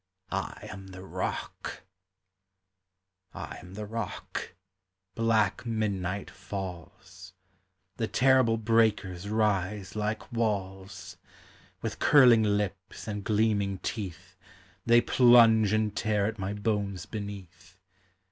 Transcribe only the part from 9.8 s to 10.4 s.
like